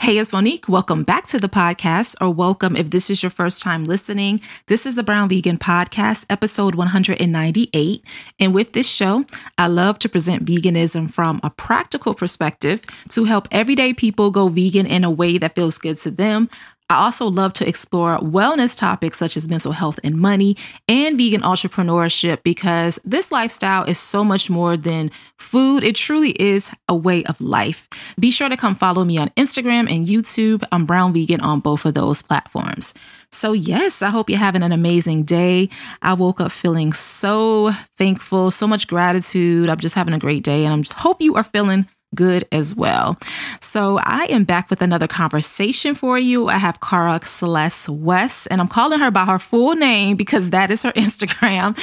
[0.00, 0.66] Hey, it's Monique.
[0.66, 4.40] Welcome back to the podcast, or welcome if this is your first time listening.
[4.66, 8.02] This is the Brown Vegan Podcast, episode 198.
[8.40, 9.26] And with this show,
[9.58, 14.86] I love to present veganism from a practical perspective to help everyday people go vegan
[14.86, 16.48] in a way that feels good to them.
[16.90, 20.56] I also love to explore wellness topics such as mental health and money
[20.88, 25.84] and vegan entrepreneurship because this lifestyle is so much more than food.
[25.84, 27.86] It truly is a way of life.
[28.18, 30.64] Be sure to come follow me on Instagram and YouTube.
[30.72, 32.92] I'm Brown Vegan on both of those platforms.
[33.30, 35.68] So, yes, I hope you're having an amazing day.
[36.02, 39.70] I woke up feeling so thankful, so much gratitude.
[39.70, 42.74] I'm just having a great day, and I just hope you are feeling good as
[42.74, 43.18] well.
[43.60, 46.48] So I am back with another conversation for you.
[46.48, 50.70] I have Cara Celeste West, and I'm calling her by her full name because that
[50.70, 51.78] is her Instagram.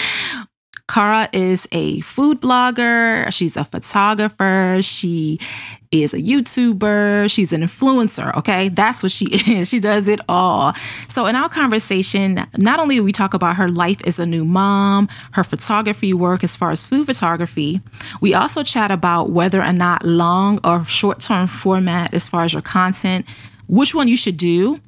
[0.88, 3.32] Cara is a food blogger.
[3.34, 4.80] She's a photographer.
[4.82, 5.40] She
[5.92, 7.30] is a YouTuber.
[7.30, 8.34] She's an influencer.
[8.38, 8.70] Okay.
[8.70, 9.70] That's what she is.
[9.70, 10.74] She does it all.
[11.10, 14.46] So, in our conversation, not only do we talk about her life as a new
[14.46, 17.82] mom, her photography work as far as food photography,
[18.22, 22.54] we also chat about whether or not long or short term format as far as
[22.54, 23.26] your content,
[23.68, 24.80] which one you should do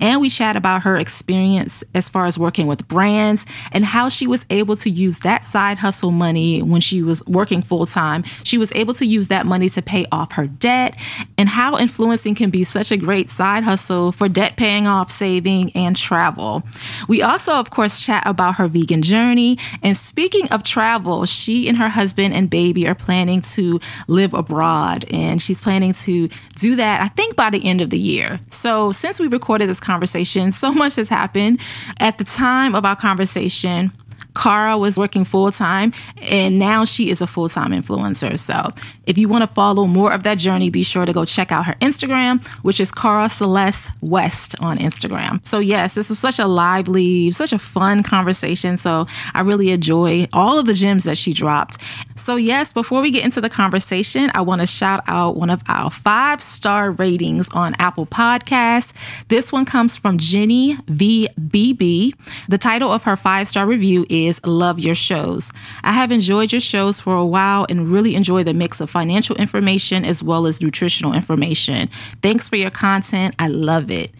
[0.00, 4.26] and we chat about her experience as far as working with brands and how she
[4.26, 8.22] was able to use that side hustle money when she was working full time.
[8.44, 10.98] She was able to use that money to pay off her debt
[11.38, 15.72] and how influencing can be such a great side hustle for debt paying off, saving,
[15.72, 16.62] and travel.
[17.08, 19.58] We also, of course, chat about her vegan journey.
[19.82, 25.04] And speaking of travel, she and her husband and baby are planning to live abroad
[25.10, 28.40] and she's planning to do that, I think, by the end of the year.
[28.50, 31.58] So since we recorded recorded this conversation, so much has happened.
[31.98, 33.90] At the time of our conversation,
[34.34, 35.92] Cara was working full time
[36.22, 38.38] and now she is a full time influencer.
[38.38, 38.68] So
[39.06, 41.66] if you want to follow more of that journey, be sure to go check out
[41.66, 45.46] her Instagram, which is Cara Celeste West on Instagram.
[45.46, 48.78] So yes, this was such a lively, such a fun conversation.
[48.78, 51.78] So I really enjoy all of the gems that she dropped.
[52.16, 55.62] So yes, before we get into the conversation, I want to shout out one of
[55.68, 58.92] our five star ratings on Apple Podcasts.
[59.28, 62.14] This one comes from Jenny VBB.
[62.48, 65.52] The title of her five star review is Love Your Shows.
[65.82, 69.36] I have enjoyed your shows for a while and really enjoy the mix of financial
[69.36, 71.88] information as well as nutritional information.
[72.22, 73.34] Thanks for your content.
[73.38, 74.12] I love it.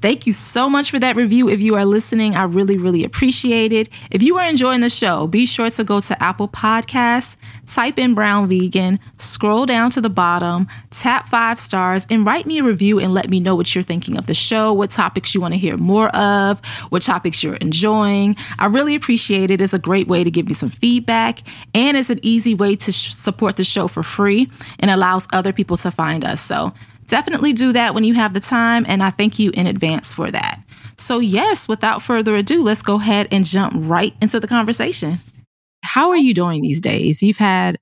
[0.00, 1.48] Thank you so much for that review.
[1.50, 3.90] If you are listening, I really, really appreciate it.
[4.10, 8.14] If you are enjoying the show, be sure to go to Apple Podcasts, type in
[8.14, 12.98] Brown Vegan, scroll down to the bottom, tap five stars, and write me a review
[12.98, 15.58] and let me know what you're thinking of the show, what topics you want to
[15.58, 18.36] hear more of, what topics you're enjoying.
[18.58, 19.60] I really appreciate it.
[19.60, 21.40] It's a great way to give me some feedback,
[21.74, 25.52] and it's an easy way to sh- support the show for free and allows other
[25.52, 26.40] people to find us.
[26.40, 26.72] So
[27.10, 28.86] definitely do that when you have the time.
[28.88, 30.62] And I thank you in advance for that.
[30.96, 35.18] So, yes, without further ado, let's go ahead and jump right into the conversation.
[35.82, 37.22] How are you doing these days?
[37.22, 37.78] You've had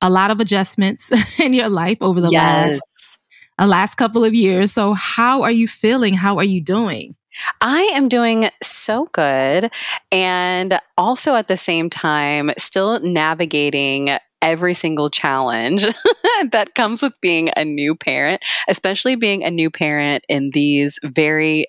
[0.00, 2.74] a lot of adjustments in your life over the yes.
[2.74, 3.18] last
[3.60, 4.72] a last couple of years.
[4.72, 6.14] So, how are you feeling?
[6.14, 7.16] How are you doing?
[7.60, 9.72] I am doing so good.
[10.10, 15.82] And also at the same time, still navigating every single challenge
[16.50, 21.66] that comes with being a new parent, especially being a new parent in these very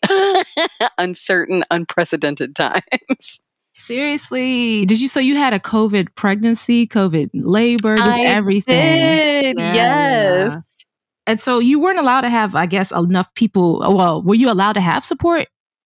[0.98, 3.42] uncertain, unprecedented times.
[3.74, 5.08] Seriously, did you?
[5.08, 9.56] So you had a COVID pregnancy, COVID labor, just I everything.
[9.56, 10.86] Did yeah, yes.
[11.26, 13.80] And so you weren't allowed to have, I guess, enough people.
[13.80, 15.48] Well, were you allowed to have support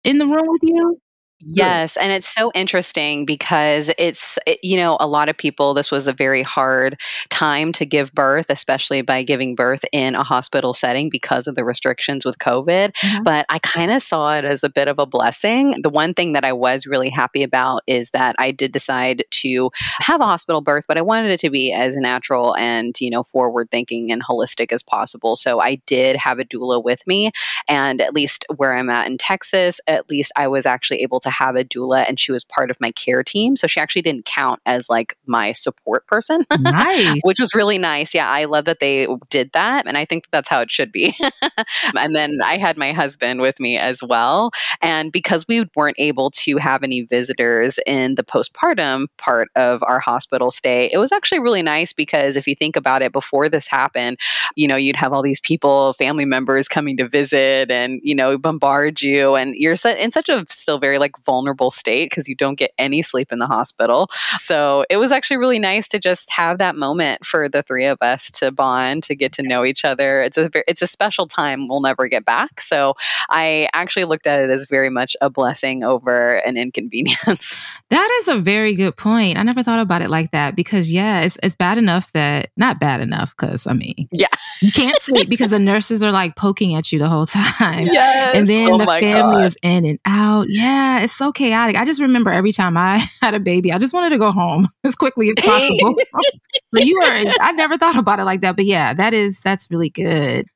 [0.02, 1.00] in the room with you?
[1.46, 1.96] Yes.
[1.96, 6.06] And it's so interesting because it's, it, you know, a lot of people, this was
[6.06, 11.10] a very hard time to give birth, especially by giving birth in a hospital setting
[11.10, 12.92] because of the restrictions with COVID.
[12.94, 13.22] Mm-hmm.
[13.22, 15.82] But I kind of saw it as a bit of a blessing.
[15.82, 19.70] The one thing that I was really happy about is that I did decide to
[19.98, 23.22] have a hospital birth, but I wanted it to be as natural and, you know,
[23.22, 25.36] forward thinking and holistic as possible.
[25.36, 27.30] So I did have a doula with me.
[27.68, 31.33] And at least where I'm at in Texas, at least I was actually able to
[31.34, 33.56] have a doula and she was part of my care team.
[33.56, 37.20] So she actually didn't count as like my support person, nice.
[37.22, 38.14] which was really nice.
[38.14, 39.86] Yeah, I love that they did that.
[39.86, 41.14] And I think that's how it should be.
[41.94, 44.50] and then I had my husband with me as well.
[44.80, 50.00] And because we weren't able to have any visitors in the postpartum part of our
[50.00, 53.66] hospital stay, it was actually really nice because if you think about it, before this
[53.66, 54.18] happened,
[54.56, 58.38] you know, you'd have all these people, family members coming to visit and, you know,
[58.38, 59.34] bombard you.
[59.34, 63.02] And you're in such a still very like vulnerable state because you don't get any
[63.02, 64.08] sleep in the hospital.
[64.36, 67.98] So it was actually really nice to just have that moment for the three of
[68.00, 70.22] us to bond, to get to know each other.
[70.22, 72.60] It's a, it's a special time we'll never get back.
[72.60, 72.94] So
[73.30, 77.58] I actually looked at it as very much a blessing over an inconvenience.
[77.90, 79.38] That is a very good point.
[79.38, 82.80] I never thought about it like that because, yeah, it's, it's bad enough that, not
[82.80, 84.26] bad enough because, I mean, yeah,
[84.60, 87.88] you can't sleep because the nurses are like poking at you the whole time.
[87.94, 88.36] Yes.
[88.36, 89.46] And then oh the family God.
[89.46, 90.46] is in and out.
[90.48, 91.76] Yeah, it's so chaotic.
[91.76, 94.68] I just remember every time I had a baby, I just wanted to go home
[94.84, 95.94] as quickly as possible.
[96.74, 98.56] so you are, I never thought about it like that.
[98.56, 100.46] But yeah, that is, that's really good.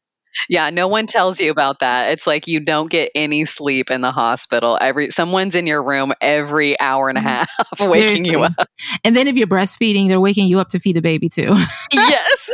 [0.48, 2.10] Yeah, no one tells you about that.
[2.10, 4.78] It's like you don't get any sleep in the hospital.
[4.80, 7.28] Every someone's in your room every hour and a mm-hmm.
[7.80, 8.68] half waking you up.
[9.04, 11.56] And then if you're breastfeeding, they're waking you up to feed the baby too.
[11.92, 12.50] yes.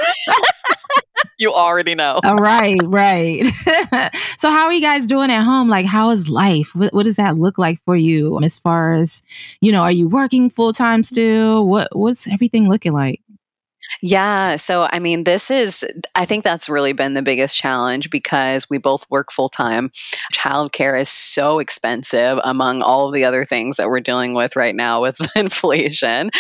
[1.44, 2.18] You already know.
[2.24, 3.44] All right, right.
[4.38, 5.68] so, how are you guys doing at home?
[5.68, 6.74] Like, how is life?
[6.74, 9.22] What, what does that look like for you as far as,
[9.60, 11.68] you know, are you working full time still?
[11.68, 13.20] What What's everything looking like?
[14.02, 14.56] Yeah.
[14.56, 15.84] So, I mean, this is,
[16.14, 19.90] I think that's really been the biggest challenge because we both work full time.
[20.32, 24.74] Childcare is so expensive among all of the other things that we're dealing with right
[24.74, 26.30] now with inflation.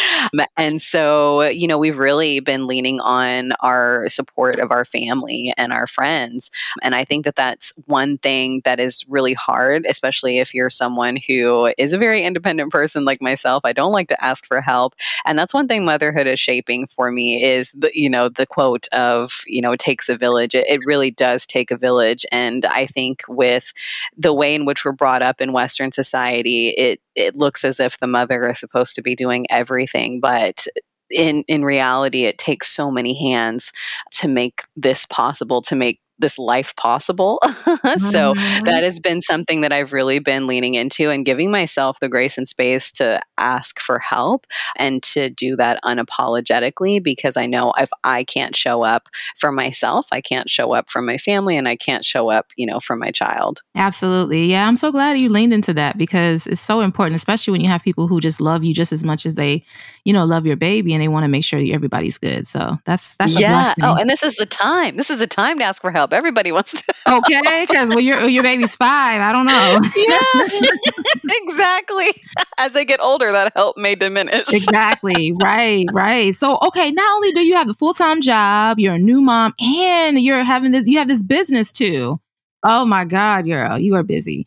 [0.56, 5.72] And so, you know, we've really been leaning on our support of our family and
[5.72, 6.50] our friends.
[6.82, 11.18] And I think that that's one thing that is really hard, especially if you're someone
[11.26, 13.64] who is a very independent person like myself.
[13.64, 14.94] I don't like to ask for help.
[15.24, 18.88] And that's one thing motherhood is shaping for me is the you know the quote
[18.92, 20.54] of you know it takes a village.
[20.54, 22.26] It, it really does take a village.
[22.32, 23.72] And i think with
[24.16, 27.98] the way in which we're brought up in western society it it looks as if
[27.98, 30.20] the mother is supposed to be doing everything.
[30.20, 30.66] But
[31.10, 33.72] in in reality it takes so many hands
[34.10, 37.38] to make this possible to make this life possible.
[37.42, 38.64] so Mhm.
[38.66, 42.38] that has been something that I've really been leaning into and giving myself the grace
[42.38, 44.46] and space to ask for help
[44.76, 50.06] and to do that unapologetically because I know if I can't show up for myself,
[50.12, 52.96] I can't show up for my family and I can't show up, you know, for
[52.96, 53.62] my child.
[53.74, 54.46] Absolutely.
[54.46, 57.68] Yeah, I'm so glad you leaned into that because it's so important, especially when you
[57.68, 59.64] have people who just love you just as much as they,
[60.04, 62.46] you know, love your baby and they want to make sure that everybody's good.
[62.46, 63.74] So that's that's a yeah.
[63.82, 64.96] Oh, and this is the time.
[64.96, 66.03] This is the time to ask for help.
[66.12, 66.94] Everybody wants to.
[67.08, 69.78] okay, because when your your baby's five, I don't know.
[69.96, 72.22] yeah, exactly.
[72.58, 74.52] As they get older, that help may diminish.
[74.52, 75.32] exactly.
[75.32, 75.86] Right.
[75.92, 76.34] Right.
[76.34, 76.90] So, okay.
[76.90, 80.44] Not only do you have the full time job, you're a new mom, and you're
[80.44, 80.86] having this.
[80.86, 82.20] You have this business too.
[82.64, 84.46] Oh my God, girl, you are busy.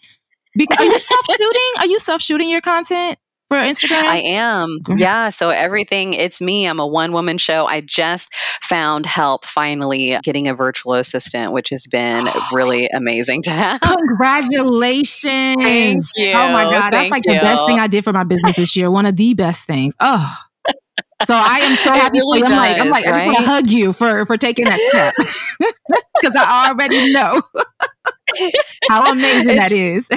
[0.55, 1.71] Because are you self shooting?
[1.79, 3.19] Are you self shooting your content
[3.49, 4.03] for Instagram?
[4.03, 4.79] I am.
[4.83, 4.99] Great.
[4.99, 5.29] Yeah.
[5.29, 6.67] So everything, it's me.
[6.67, 7.65] I'm a one woman show.
[7.65, 13.51] I just found help finally getting a virtual assistant, which has been really amazing to
[13.51, 13.81] have.
[13.81, 15.61] Congratulations.
[15.61, 16.31] Thank you.
[16.31, 16.91] Oh my God.
[16.91, 18.91] That's Thank like the best thing I did for my business this year.
[18.91, 19.95] One of the best things.
[19.99, 20.37] Oh.
[21.25, 22.53] So I am so happy really for you.
[22.53, 25.13] I'm like, I'm like, I just want to hug you for for taking that step.
[26.19, 27.43] Because I already know
[28.89, 30.07] how amazing that is.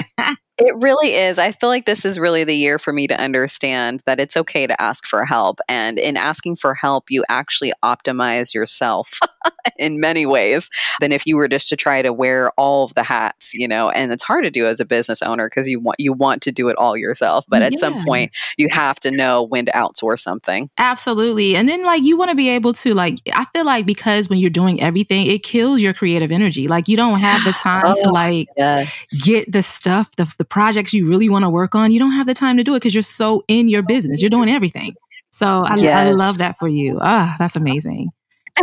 [0.61, 1.39] It really is.
[1.39, 4.67] I feel like this is really the year for me to understand that it's okay
[4.67, 5.59] to ask for help.
[5.67, 9.19] And in asking for help, you actually optimize yourself
[9.79, 10.69] in many ways
[10.99, 13.89] than if you were just to try to wear all of the hats, you know.
[13.89, 16.51] And it's hard to do as a business owner because you want you want to
[16.51, 17.45] do it all yourself.
[17.49, 17.79] But at Yeah.
[17.79, 20.69] some point you have to know when to outsource something.
[20.77, 21.55] Absolutely.
[21.55, 24.39] And then like you want to be able to like I feel like because when
[24.39, 26.67] you're doing everything, it kills your creative energy.
[26.67, 29.19] Like you don't have the time to Oh, like Yes.
[29.23, 31.91] get the stuff, the, the projects you really want to work on.
[31.91, 34.21] You don't have the time to do it because you're so in your business.
[34.21, 34.93] You're doing everything.
[35.31, 36.99] So I, I love that for you.
[37.01, 38.11] Ah, that's amazing.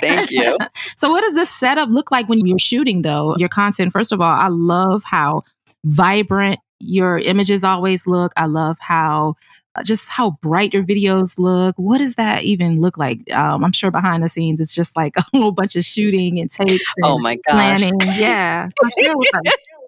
[0.00, 0.56] Thank you.
[0.96, 3.34] So what does this setup look like when you're shooting though?
[3.36, 5.42] Your content, first of all, I love how
[5.84, 8.32] vibrant your images always look.
[8.36, 9.36] I love how
[9.74, 11.74] uh, just how bright your videos look.
[11.76, 13.32] What does that even look like?
[13.32, 16.50] Um, I'm sure behind the scenes it's just like a whole bunch of shooting and
[16.50, 17.80] takes and Oh my gosh.
[17.80, 17.98] planning.
[18.16, 18.68] Yeah.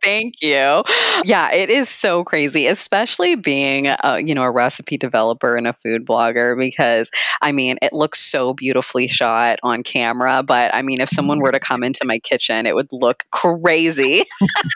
[0.05, 0.83] Thank you.
[1.25, 5.73] Yeah, it is so crazy, especially being a, you know a recipe developer and a
[5.73, 11.01] food blogger because I mean it looks so beautifully shot on camera, but I mean
[11.01, 14.25] if someone were to come into my kitchen, it would look crazy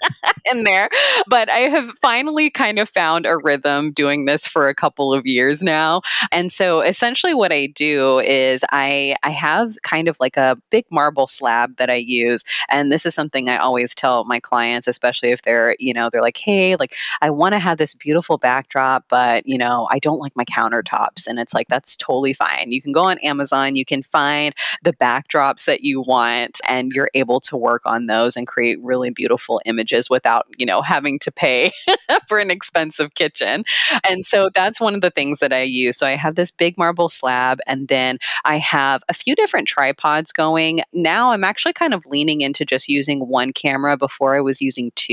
[0.52, 0.88] in there.
[1.26, 5.26] But I have finally kind of found a rhythm doing this for a couple of
[5.26, 6.02] years now.
[6.32, 10.84] And so essentially what I do is I I have kind of like a big
[10.90, 12.44] marble slab that I use.
[12.68, 16.22] And this is something I always tell my clients, especially if they're, you know, they're
[16.22, 20.18] like, hey, like I want to have this beautiful backdrop, but you know, I don't
[20.18, 21.26] like my countertops.
[21.26, 22.70] And it's like that's totally fine.
[22.72, 27.10] You can go on Amazon, you can find the backdrops that you want, and you're
[27.14, 31.32] able to work on those and create really beautiful images without, you know, having to
[31.32, 31.70] pay
[32.28, 33.64] for an expensive kitchen.
[34.08, 35.96] And so that's one of the things that I use.
[35.98, 40.32] So I have this big marble slab, and then I have a few different tripods
[40.32, 40.80] going.
[40.92, 44.92] Now I'm actually kind of leaning into just using one camera before I was using
[44.94, 45.07] two.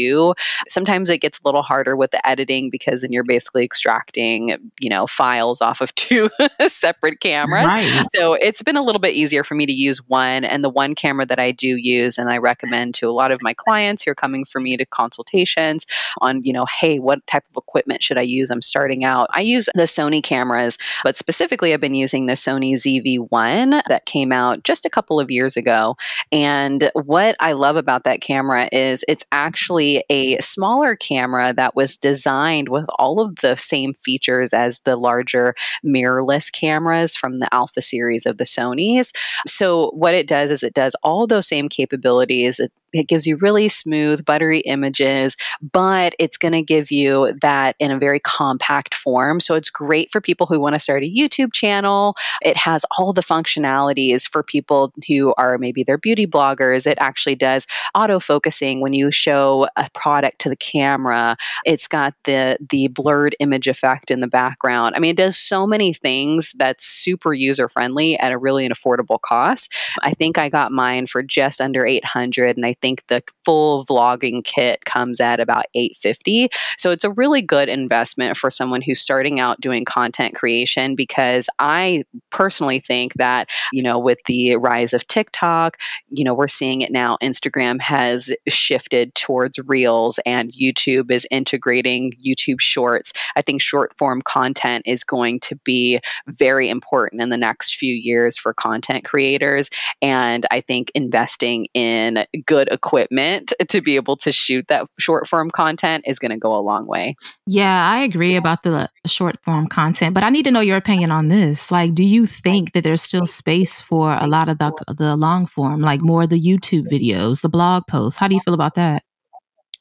[0.67, 4.89] Sometimes it gets a little harder with the editing because then you're basically extracting, you
[4.89, 6.29] know, files off of two
[6.67, 7.65] separate cameras.
[7.65, 8.05] Right.
[8.13, 10.43] So it's been a little bit easier for me to use one.
[10.43, 13.41] And the one camera that I do use and I recommend to a lot of
[13.41, 15.85] my clients who are coming for me to consultations
[16.21, 18.49] on, you know, hey, what type of equipment should I use?
[18.49, 19.27] I'm starting out.
[19.31, 24.31] I use the Sony cameras, but specifically I've been using the Sony ZV1 that came
[24.31, 25.95] out just a couple of years ago.
[26.31, 31.97] And what I love about that camera is it's actually a smaller camera that was
[31.97, 37.81] designed with all of the same features as the larger mirrorless cameras from the Alpha
[37.81, 39.11] series of the Sonys.
[39.47, 42.59] So, what it does is it does all those same capabilities.
[42.59, 47.75] It it gives you really smooth, buttery images, but it's going to give you that
[47.79, 49.39] in a very compact form.
[49.39, 52.15] So it's great for people who want to start a YouTube channel.
[52.41, 56.87] It has all the functionalities for people who are maybe they're beauty bloggers.
[56.87, 61.37] It actually does auto focusing when you show a product to the camera.
[61.65, 64.95] It's got the the blurred image effect in the background.
[64.95, 68.71] I mean, it does so many things that's super user friendly at a really an
[68.71, 69.73] affordable cost.
[70.01, 74.43] I think I got mine for just under 800 and I think the full vlogging
[74.43, 76.49] kit comes at about 850.
[76.77, 81.49] So it's a really good investment for someone who's starting out doing content creation because
[81.57, 85.77] I personally think that, you know, with the rise of TikTok,
[86.11, 87.17] you know, we're seeing it now.
[87.23, 93.13] Instagram has shifted towards reels and YouTube is integrating YouTube shorts.
[93.35, 97.95] I think short form content is going to be very important in the next few
[97.95, 99.71] years for content creators.
[100.03, 105.49] And I think investing in good equipment to be able to shoot that short form
[105.49, 107.15] content is going to go a long way.
[107.45, 111.11] Yeah, I agree about the short form content, but I need to know your opinion
[111.11, 111.71] on this.
[111.71, 115.45] Like, do you think that there's still space for a lot of the the long
[115.47, 118.19] form, like more the YouTube videos, the blog posts?
[118.19, 119.04] How do you feel about that?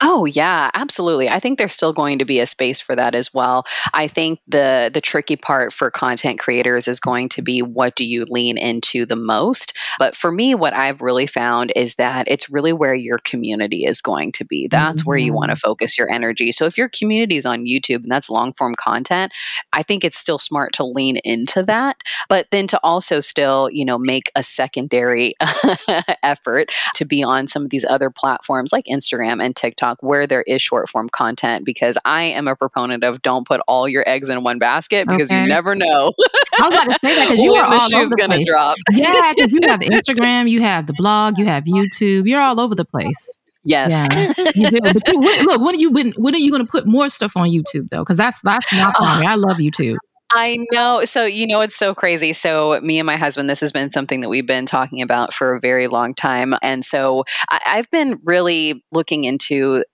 [0.07, 1.31] Oh yeah, absolutely.
[1.31, 3.65] I think there's still going to be a space for that as well.
[3.95, 8.05] I think the the tricky part for content creators is going to be what do
[8.05, 9.73] you lean into the most?
[9.99, 14.03] But for me what I've really found is that it's really where your community is
[14.03, 14.69] going to be.
[14.69, 15.09] That's mm-hmm.
[15.09, 15.69] where you want to mm-hmm.
[15.71, 16.53] focus your energy.
[16.53, 19.33] So if your community is on YouTube and that's long form content,
[19.73, 23.87] I think it's still smart to lean into that, but then to also still, you
[23.87, 25.33] know, make a secondary
[26.23, 30.27] effort to be on some of these other platforms like Instagram and TikTok TikTok where
[30.27, 34.05] there is short form content because I am a proponent of don't put all your
[34.07, 35.43] eggs in one basket because okay.
[35.43, 36.13] you never know.
[36.61, 38.77] I was about to say that because you are the all shoe's over gonna drop.
[38.93, 42.75] yeah, because you have Instagram, you have the blog, you have YouTube, you're all over
[42.75, 43.31] the place.
[43.67, 43.91] Yes.
[44.37, 44.45] Yeah.
[44.55, 44.81] you do.
[44.83, 47.35] But you, look, when are you when, when are you going to put more stuff
[47.35, 48.01] on YouTube though?
[48.01, 49.27] Because that's that's not funny.
[49.27, 49.97] I love YouTube.
[50.35, 51.05] I know.
[51.05, 52.33] So, you know, it's so crazy.
[52.33, 55.55] So, me and my husband, this has been something that we've been talking about for
[55.55, 56.55] a very long time.
[56.61, 59.85] And so, I, I've been really looking into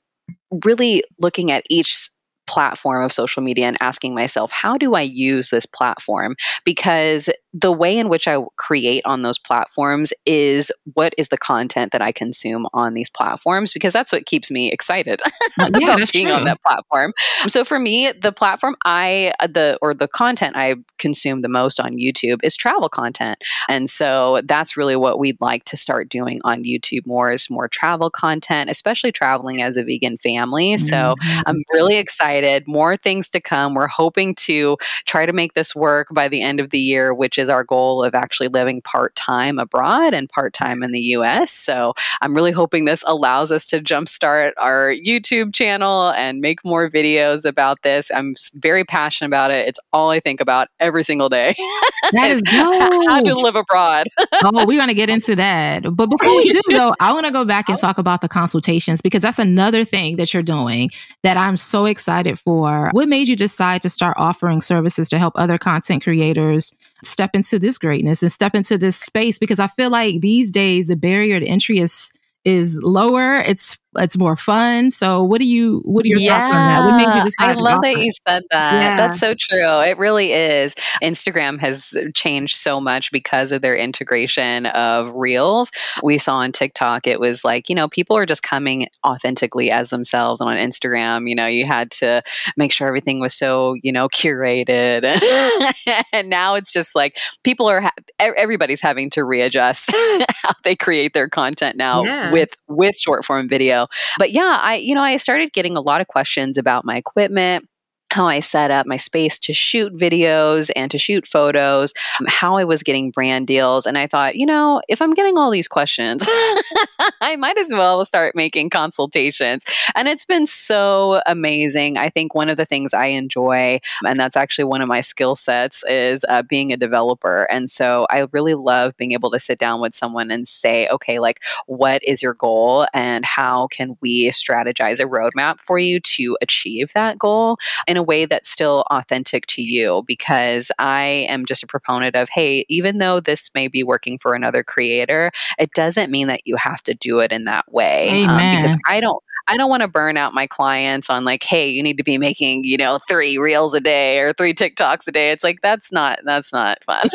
[0.65, 2.09] really looking at each
[2.51, 6.35] platform of social media and asking myself, how do I use this platform?
[6.65, 11.93] Because the way in which I create on those platforms is what is the content
[11.93, 15.21] that I consume on these platforms because that's what keeps me excited
[15.61, 16.35] uh, yeah, about being true.
[16.35, 17.13] on that platform.
[17.49, 21.81] So for me, the platform I uh, the or the content I consume the most
[21.81, 23.43] on YouTube is travel content.
[23.69, 27.69] And so that's really what we'd like to start doing on YouTube more is more
[27.69, 30.79] travel content, especially traveling as a vegan family.
[30.79, 31.41] So mm-hmm.
[31.47, 32.40] I'm really excited.
[32.67, 33.75] More things to come.
[33.75, 37.39] We're hoping to try to make this work by the end of the year, which
[37.39, 41.51] is our goal of actually living part time abroad and part time in the US.
[41.51, 46.91] So I'm really hoping this allows us to jumpstart our YouTube channel and make more
[46.91, 48.11] videos about this.
[48.11, 49.69] I'm very passionate about it.
[49.69, 51.55] It's all I think about every single day.
[52.13, 52.81] That is dope.
[53.09, 54.09] How to live abroad.
[54.45, 55.83] oh, we're going to get into that.
[55.95, 59.01] But before we do, though, I want to go back and talk about the consultations
[59.01, 60.91] because that's another thing that you're doing
[61.23, 62.91] that I'm so excited for.
[62.93, 66.75] What made you decide to start offering services to help other content creators
[67.05, 70.87] step into this greatness and step into this space because I feel like these days
[70.87, 72.13] the barrier to entry is
[72.45, 73.37] is lower.
[73.37, 74.91] It's it's more fun.
[74.91, 76.85] So what do you what are your yeah, thoughts on that?
[76.87, 77.57] What made you decide?
[77.57, 78.83] I love that you said that.
[78.83, 78.97] Yeah.
[78.97, 79.81] That's so true.
[79.81, 80.75] It really is.
[81.03, 85.73] Instagram has changed so much because of their integration of reels.
[86.03, 89.91] We saw on TikTok it was like, you know, people are just coming authentically as
[89.91, 91.29] themselves on Instagram.
[91.29, 92.23] You know, you had to
[92.57, 95.05] make sure everything was so, you know, curated.
[96.13, 99.91] and now it's just like people are ha- everybody's having to readjust
[100.43, 102.31] how they create their content now yeah.
[102.31, 103.80] with with short form video
[104.19, 107.69] but yeah, I, you know, I started getting a lot of questions about my equipment
[108.11, 112.57] how I set up my space to shoot videos and to shoot photos, um, how
[112.57, 113.87] I was getting brand deals.
[113.87, 116.27] And I thought, you know, if I'm getting all these questions,
[117.21, 119.65] I might as well start making consultations.
[119.95, 121.97] And it's been so amazing.
[121.97, 125.35] I think one of the things I enjoy, and that's actually one of my skill
[125.37, 127.45] sets, is uh, being a developer.
[127.51, 131.19] And so I really love being able to sit down with someone and say, okay,
[131.19, 136.37] like, what is your goal and how can we strategize a roadmap for you to
[136.41, 137.57] achieve that goal?
[137.87, 142.29] In a way that's still authentic to you because I am just a proponent of,
[142.31, 146.57] hey, even though this may be working for another creator, it doesn't mean that you
[146.57, 148.09] have to do it in that way.
[148.25, 151.69] Um, because I don't I don't want to burn out my clients on like, hey,
[151.69, 155.11] you need to be making, you know, three reels a day or three TikToks a
[155.11, 155.33] day.
[155.33, 157.09] It's like that's not that's not fun.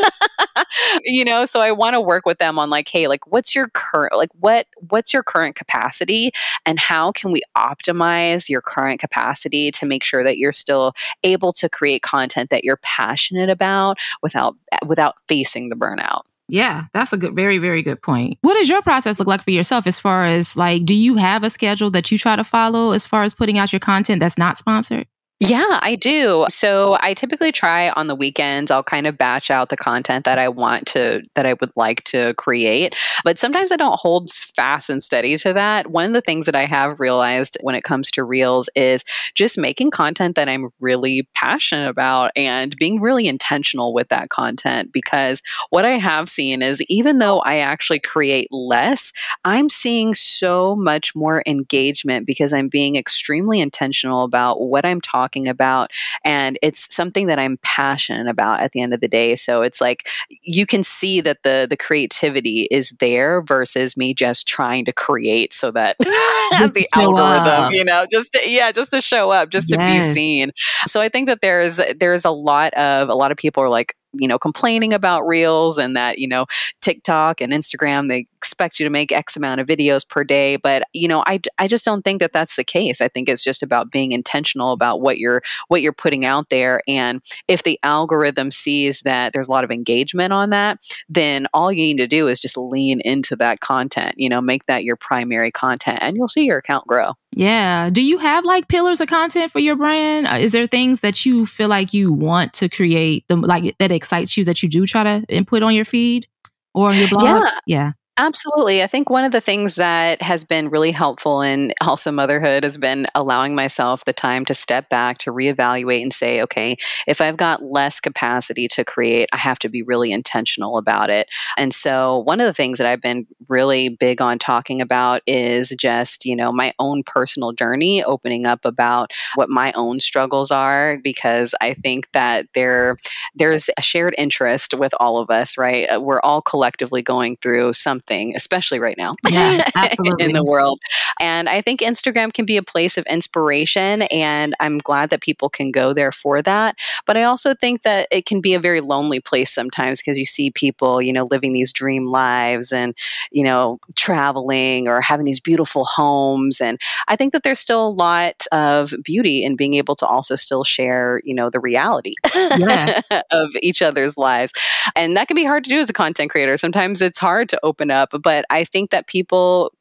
[1.05, 3.69] you know, so I want to work with them on like, hey, like what's your
[3.69, 6.31] current like what what's your current capacity
[6.65, 10.91] and how can we optimize your current capacity to make sure that you're still
[11.23, 16.23] able to create content that you're passionate about without without facing the burnout.
[16.47, 18.37] Yeah, that's a good, very, very good point.
[18.41, 21.43] What does your process look like for yourself as far as like, do you have
[21.43, 24.37] a schedule that you try to follow as far as putting out your content that's
[24.37, 25.07] not sponsored?
[25.47, 26.47] Yeah, I do.
[26.49, 30.39] So I typically try on the weekends, I'll kind of batch out the content that
[30.39, 32.95] I want to, that I would like to create.
[33.23, 35.91] But sometimes I don't hold fast and steady to that.
[35.91, 39.03] One of the things that I have realized when it comes to Reels is
[39.35, 44.91] just making content that I'm really passionate about and being really intentional with that content.
[44.91, 49.11] Because what I have seen is even though I actually create less,
[49.43, 55.34] I'm seeing so much more engagement because I'm being extremely intentional about what I'm talking
[55.35, 55.91] talking about.
[56.23, 59.35] And it's something that I'm passionate about at the end of the day.
[59.35, 60.07] So it's like
[60.41, 65.53] you can see that the the creativity is there versus me just trying to create
[65.53, 67.73] so that the algorithm, up.
[67.73, 69.77] you know, just to, yeah, just to show up, just yes.
[69.77, 70.51] to be seen.
[70.87, 73.95] So I think that there's there's a lot of a lot of people are like
[74.17, 76.45] you know, complaining about reels and that, you know,
[76.81, 80.55] TikTok and Instagram, they expect you to make X amount of videos per day.
[80.55, 83.01] But, you know, I, I just don't think that that's the case.
[83.01, 86.81] I think it's just about being intentional about what you're, what you're putting out there.
[86.87, 90.79] And if the algorithm sees that there's a lot of engagement on that,
[91.09, 94.67] then all you need to do is just lean into that content, you know, make
[94.67, 97.13] that your primary content and you'll see your account grow.
[97.35, 97.89] Yeah.
[97.89, 100.27] Do you have like pillars of content for your brand?
[100.27, 103.91] Uh, is there things that you feel like you want to create, the, like that
[103.91, 106.27] excites you that you do try to input on your feed
[106.73, 107.23] or on your blog?
[107.23, 107.59] Yeah.
[107.65, 107.91] Yeah.
[108.17, 108.81] Absolutely.
[108.81, 112.77] I think one of the things that has been really helpful in also motherhood has
[112.77, 117.35] been allowing myself the time to step back, to reevaluate and say, okay, if I've
[117.35, 121.27] got less capacity to create, I have to be really intentional about it.
[121.57, 125.75] And so one of the things that I've been really big on talking about is
[125.77, 130.99] just, you know, my own personal journey, opening up about what my own struggles are,
[131.03, 132.95] because I think that there
[133.35, 135.85] there's a shared interest with all of us, right?
[135.93, 139.67] Uh, we're all collectively going through something something, especially right now yeah,
[140.19, 140.79] in the world.
[141.19, 145.49] And I think Instagram can be a place of inspiration, and I'm glad that people
[145.49, 146.75] can go there for that.
[147.05, 150.25] But I also think that it can be a very lonely place sometimes because you
[150.25, 152.95] see people, you know, living these dream lives and,
[153.31, 156.61] you know, traveling or having these beautiful homes.
[156.61, 160.35] And I think that there's still a lot of beauty in being able to also
[160.35, 162.13] still share, you know, the reality
[162.57, 163.01] yeah.
[163.31, 164.53] of each other's lives.
[164.95, 166.57] And that can be hard to do as a content creator.
[166.57, 169.71] Sometimes it's hard to open up, but I think that people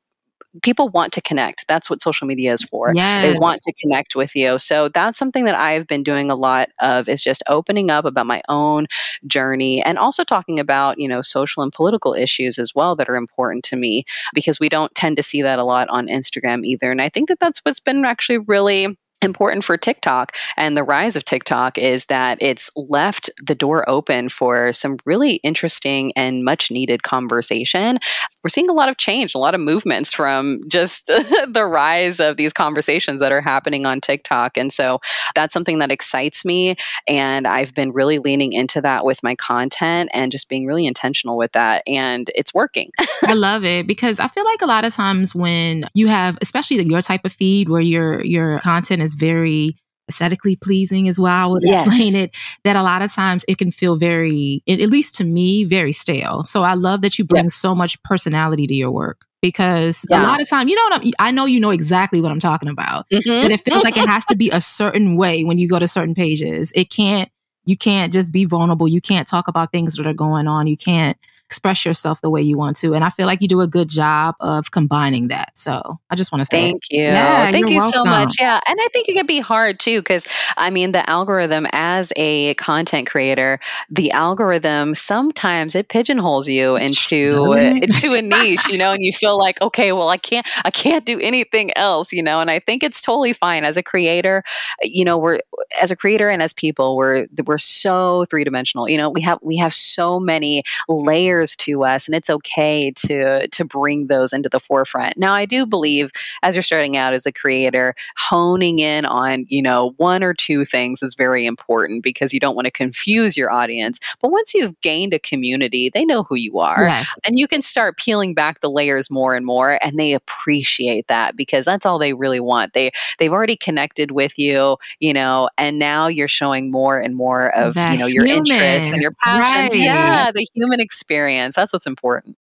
[0.62, 1.66] people want to connect.
[1.66, 2.92] That's what social media is for.
[2.94, 3.22] Yes.
[3.22, 4.58] They want to connect with you.
[4.58, 8.26] So that's something that I've been doing a lot of is just opening up about
[8.26, 8.86] my own
[9.26, 13.16] journey and also talking about, you know, social and political issues as well that are
[13.16, 16.90] important to me because we don't tend to see that a lot on Instagram either.
[16.90, 21.16] And I think that that's what's been actually really important for TikTok and the rise
[21.16, 26.70] of TikTok is that it's left the door open for some really interesting and much
[26.70, 27.98] needed conversation.
[28.42, 31.06] We're seeing a lot of change, a lot of movements from just
[31.48, 34.56] the rise of these conversations that are happening on TikTok.
[34.56, 35.00] And so
[35.34, 36.76] that's something that excites me.
[37.08, 41.36] And I've been really leaning into that with my content and just being really intentional
[41.36, 41.82] with that.
[41.86, 42.90] And it's working.
[43.22, 46.82] I love it because I feel like a lot of times when you have, especially
[46.84, 49.76] your type of feed where your your content is very
[50.08, 51.32] aesthetically pleasing as well.
[51.32, 51.86] I would yes.
[51.86, 55.64] explain it that a lot of times it can feel very, at least to me,
[55.64, 56.44] very stale.
[56.44, 60.22] So I love that you bring so much personality to your work because yeah.
[60.22, 62.40] a lot of time, you know what I'm, I know you know exactly what I'm
[62.40, 63.08] talking about.
[63.10, 63.28] Mm-hmm.
[63.28, 65.88] That it feels like it has to be a certain way when you go to
[65.88, 66.72] certain pages.
[66.74, 67.30] It can't,
[67.64, 68.88] you can't just be vulnerable.
[68.88, 70.66] You can't talk about things that are going on.
[70.66, 71.16] You can't
[71.54, 72.94] express yourself the way you want to.
[72.94, 75.56] And I feel like you do a good job of combining that.
[75.56, 77.02] So I just want to say thank you.
[77.02, 77.92] Yeah, thank you welcome.
[77.92, 78.34] so much.
[78.40, 78.58] Yeah.
[78.66, 82.54] And I think it can be hard too, because I mean, the algorithm as a
[82.54, 89.04] content creator, the algorithm sometimes it pigeonholes you into into a niche, you know, and
[89.04, 92.40] you feel like, okay, well, I can't I can't do anything else, you know.
[92.40, 94.42] And I think it's totally fine as a creator.
[94.82, 95.38] You know, we're
[95.80, 98.88] as a creator and as people, we're we're so three dimensional.
[98.88, 103.46] You know, we have we have so many layers to us and it's okay to
[103.48, 106.10] to bring those into the forefront now i do believe
[106.42, 110.64] as you're starting out as a creator honing in on you know one or two
[110.64, 114.78] things is very important because you don't want to confuse your audience but once you've
[114.80, 117.12] gained a community they know who you are yes.
[117.26, 121.36] and you can start peeling back the layers more and more and they appreciate that
[121.36, 125.78] because that's all they really want they they've already connected with you you know and
[125.78, 128.46] now you're showing more and more of that you know your human.
[128.46, 129.84] interests and your passions right.
[129.84, 131.56] yeah the human experience experience.
[131.56, 132.36] That's what's important.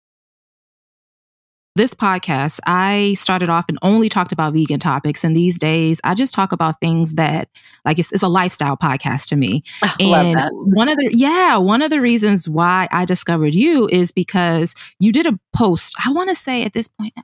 [1.74, 5.24] This podcast, I started off and only talked about vegan topics.
[5.24, 7.48] And these days, I just talk about things that,
[7.86, 9.64] like, it's, it's a lifestyle podcast to me.
[10.00, 14.74] and one of the, yeah, one of the reasons why I discovered you is because
[14.98, 17.14] you did a post, I want to say at this point,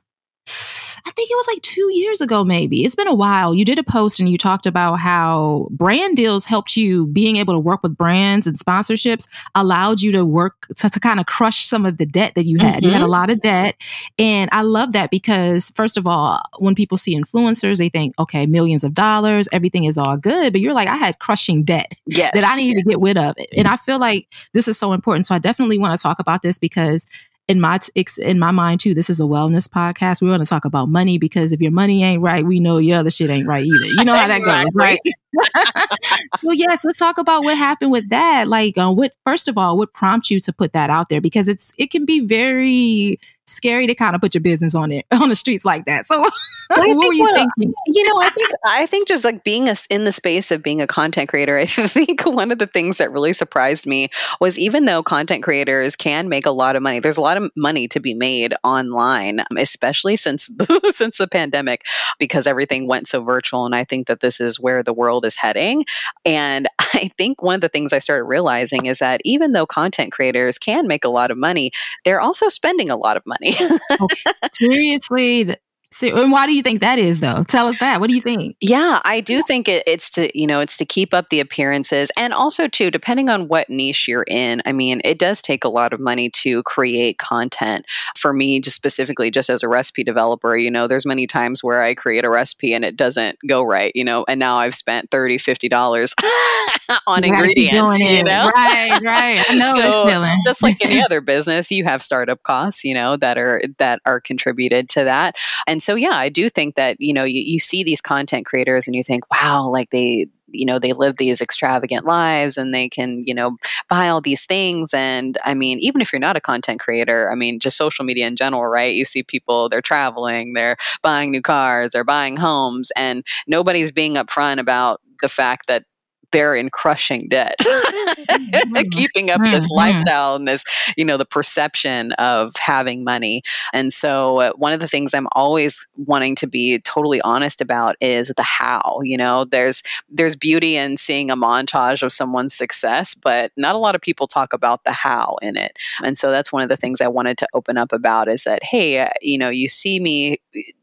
[1.05, 2.83] I think it was like two years ago, maybe.
[2.83, 3.53] It's been a while.
[3.53, 7.53] You did a post and you talked about how brand deals helped you being able
[7.53, 11.65] to work with brands and sponsorships allowed you to work to, to kind of crush
[11.65, 12.75] some of the debt that you had.
[12.75, 12.85] Mm-hmm.
[12.85, 13.11] You had a mm-hmm.
[13.11, 13.75] lot of debt.
[14.17, 18.45] And I love that because, first of all, when people see influencers, they think, okay,
[18.45, 20.53] millions of dollars, everything is all good.
[20.53, 22.33] But you're like, I had crushing debt yes.
[22.33, 23.35] that I needed to get rid of.
[23.55, 25.25] And I feel like this is so important.
[25.25, 27.07] So I definitely want to talk about this because
[27.49, 27.79] in my
[28.19, 30.21] in my mind too, this is a wellness podcast.
[30.21, 32.99] We're going to talk about money because if your money ain't right, we know your
[32.99, 33.85] other shit ain't right either.
[33.85, 34.99] You know how that goes, right?
[36.37, 38.47] so yes, let's talk about what happened with that.
[38.47, 41.21] Like, uh, what first of all, what prompted you to put that out there?
[41.21, 45.07] Because it's it can be very scary to kind of put your business on it
[45.11, 46.05] on the streets like that.
[46.05, 46.29] So,
[46.69, 47.73] what were you what, uh, thinking?
[47.87, 50.81] You know, I think I think just like being a, in the space of being
[50.81, 54.85] a content creator, I think one of the things that really surprised me was even
[54.85, 57.99] though content creators can make a lot of money, there's a lot of money to
[57.99, 60.49] be made online, um, especially since
[60.91, 61.83] since the pandemic,
[62.19, 63.65] because everything went so virtual.
[63.65, 65.85] And I think that this is where the world is heading.
[66.25, 70.11] And I think one of the things I started realizing is that even though content
[70.11, 71.71] creators can make a lot of money,
[72.05, 74.01] they're also spending a lot of money oh, money.
[74.01, 75.59] okay.
[75.91, 77.43] Seriously, and why do you think that is, though?
[77.45, 77.99] Tell us that.
[77.99, 78.55] What do you think?
[78.61, 82.11] Yeah, I do think it, it's to you know it's to keep up the appearances,
[82.15, 84.61] and also too depending on what niche you're in.
[84.67, 87.85] I mean, it does take a lot of money to create content.
[88.15, 91.81] For me, just specifically, just as a recipe developer, you know, there's many times where
[91.81, 95.09] I create a recipe and it doesn't go right, you know, and now I've spent
[95.09, 96.13] 30 50 dollars
[97.07, 97.99] on you ingredients.
[97.99, 99.43] You know, right, right.
[99.49, 103.39] I know so, just like any other business, you have startup costs, you know, that
[103.39, 107.13] are that are contributed to that, and and so yeah i do think that you
[107.13, 110.77] know you, you see these content creators and you think wow like they you know
[110.77, 113.55] they live these extravagant lives and they can you know
[113.87, 114.93] buy all these things.
[114.93, 118.27] And i mean even if you're not a content creator i mean just social media
[118.27, 118.93] in general right?
[118.93, 124.15] You see people they're traveling they're buying new cars they're buying homes and nobody's being
[124.15, 125.83] upfront about the fact that
[126.31, 128.81] they're in crushing debt, mm-hmm.
[128.91, 129.51] keeping up mm-hmm.
[129.51, 130.63] this lifestyle and this,
[130.97, 133.41] you know, the perception of having money.
[133.73, 137.95] And so, uh, one of the things I'm always wanting to be totally honest about
[138.01, 138.99] is the how.
[139.03, 143.79] You know, there's there's beauty in seeing a montage of someone's success, but not a
[143.79, 145.77] lot of people talk about the how in it.
[146.03, 148.63] And so, that's one of the things I wanted to open up about is that,
[148.63, 150.39] hey, uh, you know, you see me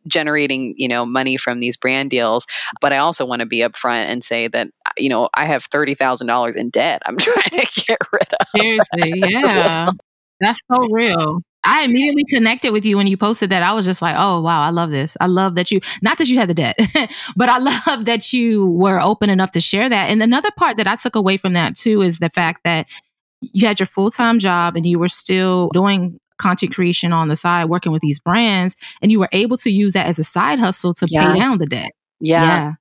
[0.07, 2.47] generating you know money from these brand deals
[2.81, 5.69] but i also want to be upfront and say that uh, you know i have
[5.71, 9.91] $30000 in debt i'm trying to get rid of seriously yeah
[10.41, 13.65] that's so real I immediately connected with you when you posted that.
[13.65, 15.17] I was just like, oh, wow, I love this.
[15.21, 16.77] I love that you, not that you had the debt,
[17.37, 20.09] but I love that you were open enough to share that.
[20.09, 22.87] And another part that I took away from that too is the fact that
[23.41, 27.37] you had your full time job and you were still doing content creation on the
[27.37, 30.59] side, working with these brands, and you were able to use that as a side
[30.59, 31.33] hustle to yeah.
[31.33, 31.93] pay down the debt.
[32.21, 32.45] Yeah.
[32.45, 32.73] yeah.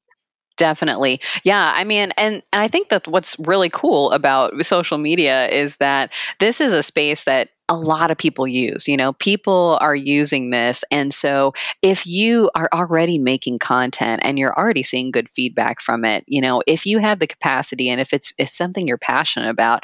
[0.57, 1.19] Definitely.
[1.43, 1.73] Yeah.
[1.75, 6.13] I mean, and, and I think that what's really cool about social media is that
[6.39, 8.87] this is a space that a lot of people use.
[8.87, 10.83] You know, people are using this.
[10.91, 16.05] And so if you are already making content and you're already seeing good feedback from
[16.05, 19.49] it, you know, if you have the capacity and if it's, it's something you're passionate
[19.49, 19.83] about,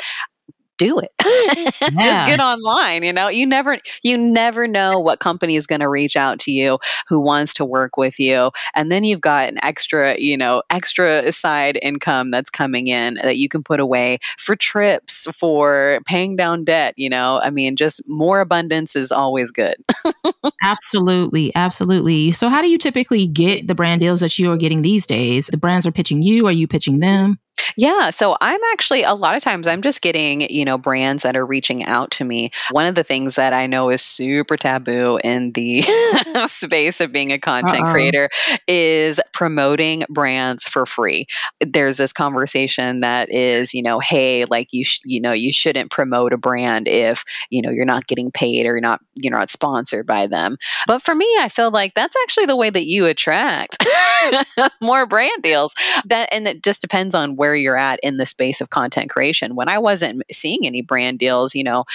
[0.81, 1.11] do it.
[1.21, 1.91] Mm, mm.
[1.93, 2.01] yeah.
[2.01, 3.27] Just get online, you know.
[3.27, 7.19] You never you never know what company is going to reach out to you who
[7.19, 8.51] wants to work with you.
[8.73, 13.37] And then you've got an extra, you know, extra side income that's coming in that
[13.37, 17.39] you can put away for trips, for paying down debt, you know.
[17.43, 19.75] I mean, just more abundance is always good.
[20.63, 22.31] absolutely, absolutely.
[22.31, 25.47] So how do you typically get the brand deals that you are getting these days?
[25.47, 27.37] The brands are pitching you, are you pitching them?
[27.77, 28.09] Yeah.
[28.09, 31.45] So I'm actually, a lot of times, I'm just getting, you know, brands that are
[31.45, 32.51] reaching out to me.
[32.71, 35.81] One of the things that I know is super taboo in the
[36.47, 37.91] space of being a content Uh-oh.
[37.91, 38.29] creator
[38.67, 41.27] is promoting brands for free.
[41.59, 45.91] There's this conversation that is, you know, hey, like you, sh- you know, you shouldn't
[45.91, 49.49] promote a brand if, you know, you're not getting paid or you're not, you're not
[49.49, 50.57] sponsored by them.
[50.87, 53.85] But for me, I feel like that's actually the way that you attract
[54.81, 55.73] more brand deals.
[56.05, 59.55] That, and it just depends on where you're at in the space of content creation.
[59.55, 61.85] When I wasn't seeing any brand deals, you know,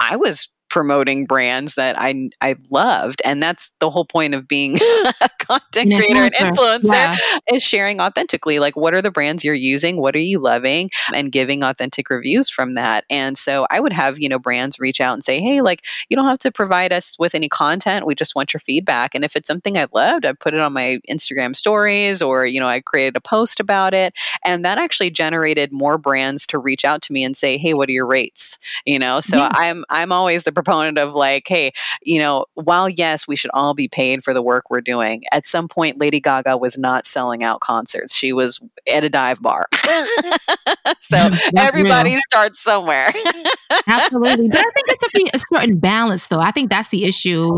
[0.00, 4.76] I was promoting brands that I I loved, and that's the whole point of being
[5.20, 7.16] a content an creator and influencer yeah.
[7.48, 8.58] is sharing authentically.
[8.58, 9.98] Like, what are the brands you're using?
[9.98, 10.90] What are you loving?
[11.14, 13.04] And giving authentic reviews from that.
[13.08, 16.16] And so I would have you know brands reach out and say, hey, like you
[16.16, 18.04] don't have to provide us with any content.
[18.04, 19.14] We just want your feedback.
[19.14, 22.58] And if it's something I loved, I put it on my Instagram stories, or you
[22.58, 24.12] know I created a post about it,
[24.44, 27.88] and that actually generated more brands to reach out to me and say, hey, what
[27.88, 28.58] are your rates?
[28.84, 29.50] You know, so yeah.
[29.52, 31.72] I'm I'm always the proponent of like, hey,
[32.02, 35.46] you know, while yes, we should all be paid for the work we're doing, at
[35.46, 38.14] some point, Lady Gaga was not selling out concerts.
[38.14, 38.60] She was
[38.92, 39.66] at a dive bar.
[40.98, 42.20] so everybody real.
[42.28, 43.12] starts somewhere.
[43.86, 44.48] Absolutely.
[44.48, 46.40] But I think it's a, a certain balance, though.
[46.40, 47.50] I think that's the issue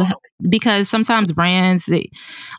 [0.49, 2.11] because sometimes brands, they,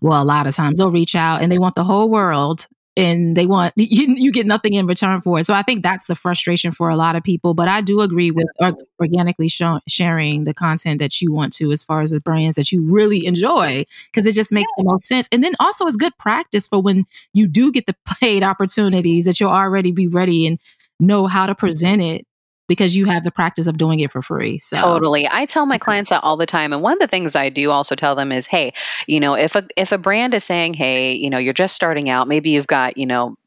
[0.01, 3.37] well, a lot of times they'll reach out and they want the whole world and
[3.37, 5.45] they want you, you get nothing in return for it.
[5.45, 7.53] So I think that's the frustration for a lot of people.
[7.53, 11.71] But I do agree with or, organically sh- sharing the content that you want to,
[11.71, 15.07] as far as the brands that you really enjoy, because it just makes the most
[15.07, 15.29] sense.
[15.31, 19.39] And then also it's good practice for when you do get the paid opportunities that
[19.39, 20.59] you'll already be ready and
[20.99, 22.25] know how to present it
[22.67, 24.59] because you have the practice of doing it for free.
[24.59, 24.77] So.
[24.77, 25.27] Totally.
[25.31, 26.73] I tell my clients that all the time.
[26.73, 28.73] And one of the things I do also tell them is, hey,
[29.07, 32.09] you know, if a if a brand is saying, hey, you know, you're just starting
[32.09, 33.37] out, maybe you've got, you know,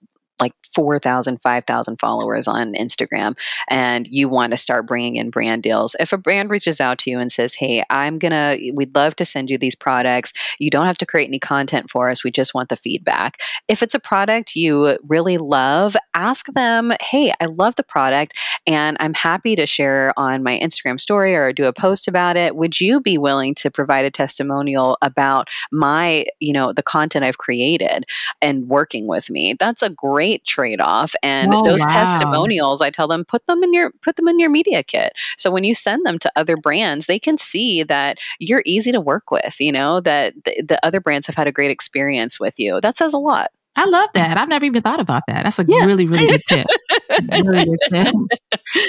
[0.41, 3.37] like 4,000, 5,000 followers on Instagram
[3.69, 7.11] and you want to start bringing in brand deals, if a brand reaches out to
[7.11, 10.33] you and says, Hey, I'm going to, we'd love to send you these products.
[10.59, 12.25] You don't have to create any content for us.
[12.25, 13.39] We just want the feedback.
[13.69, 18.97] If it's a product you really love, ask them, Hey, I love the product and
[19.01, 22.57] I'm happy to share on my Instagram story or do a post about it.
[22.57, 27.39] Would you be willing to provide a testimonial about my, you know, the content I've
[27.39, 28.05] created
[28.41, 29.55] and working with me?
[29.59, 31.15] That's a great trade off.
[31.23, 31.89] And oh, those wow.
[31.89, 35.13] testimonials, I tell them, put them in your put them in your media kit.
[35.37, 39.01] So when you send them to other brands, they can see that you're easy to
[39.01, 42.59] work with, you know, that the, the other brands have had a great experience with
[42.59, 42.81] you.
[42.81, 43.51] That says a lot.
[43.77, 44.37] I love that.
[44.37, 45.45] I've never even thought about that.
[45.45, 45.85] That's a yeah.
[45.85, 46.67] really, really good tip.
[47.33, 48.15] really good tip.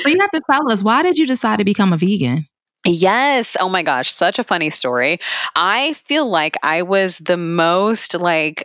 [0.02, 2.48] So you have to tell us why did you decide to become a vegan?
[2.86, 3.56] Yes.
[3.60, 5.20] Oh my gosh, such a funny story.
[5.56, 8.64] I feel like I was the most like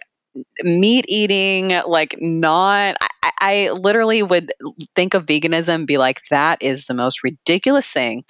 [0.63, 4.53] meat eating, like not, I, I, literally would
[4.95, 8.25] think of veganism, be like, that is the most ridiculous thing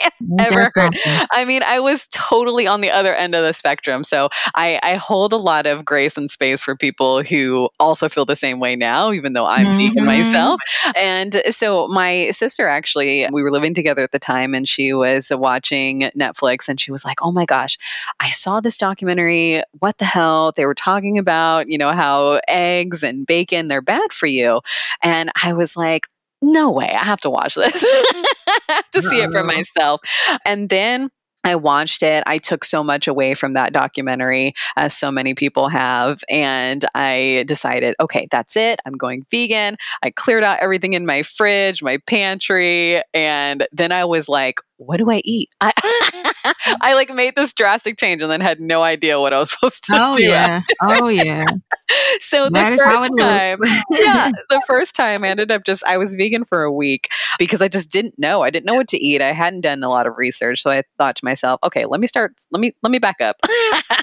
[0.38, 0.96] ever heard.
[1.30, 4.04] I mean, I was totally on the other end of the spectrum.
[4.04, 8.24] So I, I, hold a lot of grace and space for people who also feel
[8.24, 9.88] the same way now, even though I'm mm-hmm.
[9.88, 10.60] vegan myself.
[10.96, 15.30] And so my sister actually, we were living together at the time and she was
[15.34, 17.78] watching Netflix and she was like, oh my gosh,
[18.20, 19.62] I saw this documentary.
[19.78, 20.52] What the hell?
[20.54, 24.60] They were talking about, you know, how eggs and bacon, they're bad for you.
[25.02, 26.06] And I was like,
[26.42, 27.84] no way, I have to watch this.
[27.84, 28.24] I
[28.68, 30.00] have to see it for myself.
[30.44, 31.10] And then
[31.44, 32.22] I watched it.
[32.26, 36.22] I took so much away from that documentary, as so many people have.
[36.28, 38.80] And I decided, okay, that's it.
[38.84, 39.76] I'm going vegan.
[40.02, 43.00] I cleared out everything in my fridge, my pantry.
[43.14, 45.50] And then I was like, what do I eat?
[45.60, 45.72] I,
[46.80, 49.84] I like made this drastic change and then had no idea what I was supposed
[49.84, 50.22] to oh, do.
[50.22, 50.60] Yeah.
[50.80, 51.44] Oh yeah.
[52.20, 53.58] so That the first time,
[53.90, 57.60] yeah, the first time I ended up just I was vegan for a week because
[57.60, 58.42] I just didn't know.
[58.42, 59.20] I didn't know what to eat.
[59.20, 62.06] I hadn't done a lot of research, so I thought to myself, okay, let me
[62.06, 62.32] start.
[62.50, 63.36] Let me let me back up.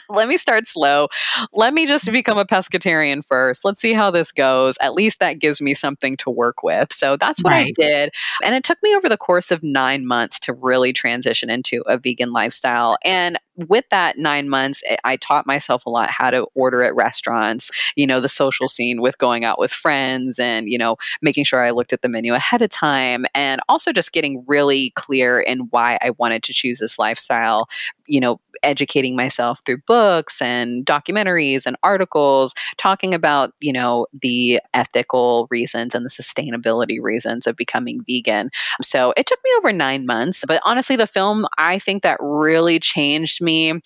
[0.10, 1.08] let me start slow.
[1.54, 3.66] Let me just become a pescatarian first.
[3.66, 4.78] Let's see how this goes.
[4.80, 6.94] At least that gives me something to work with.
[6.94, 8.12] So that's what I did.
[8.44, 11.98] And it took me over the course of nine months to really transition into a
[11.98, 12.98] vegan lifestyle.
[13.06, 16.96] And with that nine months, I- I taught myself a lot how to order at
[16.96, 21.46] restaurants, you know, the social scene with going out with friends and, you know, making
[21.46, 25.40] sure I looked at the menu ahead of time and also just getting really clear
[25.40, 27.68] in why I wanted to choose this lifestyle,
[28.06, 34.60] you know, educating myself through books and documentaries and articles talking about, you know, the
[34.74, 38.50] ethical reasons and the sustainability reasons of becoming vegan.
[38.82, 40.44] So it took me over nine months.
[40.48, 43.82] But honestly, the film, I think that really changed me,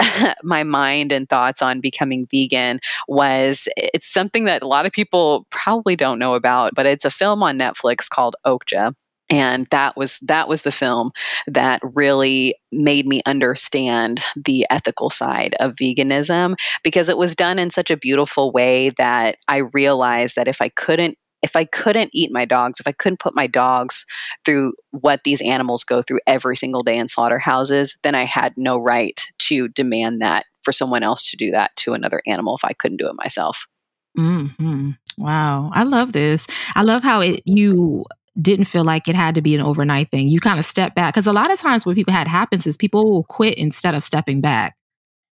[0.42, 5.46] my mind and thoughts on becoming vegan was it's something that a lot of people
[5.50, 8.94] probably don't know about, but it's a film on Netflix called Okja.
[9.30, 11.10] And that was that was the film
[11.46, 17.70] that really made me understand the ethical side of veganism because it was done in
[17.70, 22.32] such a beautiful way that I realized that if I couldn't if I couldn't eat
[22.32, 24.06] my dogs, if I couldn't put my dogs
[24.46, 28.78] through what these animals go through every single day in slaughterhouses, then I had no
[28.78, 32.72] right to demand that for someone else to do that to another animal if I
[32.72, 33.66] couldn't do it myself.
[34.16, 36.46] hmm Wow, I love this.
[36.74, 38.04] I love how it you
[38.40, 40.28] didn't feel like it had to be an overnight thing.
[40.28, 42.76] You kind of step back because a lot of times what people had happens is
[42.76, 44.76] people will quit instead of stepping back.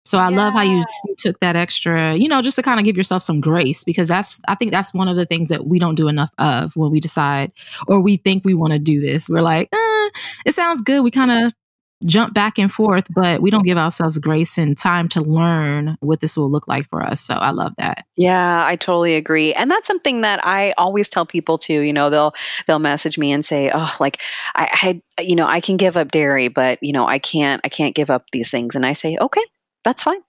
[0.04, 2.86] So I love how you, you took that extra, you know, just to kind of
[2.86, 5.78] give yourself some grace because that's I think that's one of the things that we
[5.78, 7.52] don't do enough of when we decide
[7.88, 9.28] or we think we want to do this.
[9.28, 10.08] We're like, eh,
[10.46, 11.02] it sounds good.
[11.02, 11.52] We kind of
[12.04, 16.20] jump back and forth, but we don't give ourselves grace and time to learn what
[16.20, 17.20] this will look like for us.
[17.20, 18.06] So I love that.
[18.16, 19.52] Yeah, I totally agree.
[19.52, 22.34] And that's something that I always tell people too, you know, they'll
[22.66, 24.20] they'll message me and say, "Oh, like
[24.54, 27.68] I I you know, I can give up dairy, but you know, I can't I
[27.68, 29.44] can't give up these things." And I say, "Okay,
[29.84, 30.20] that's fine."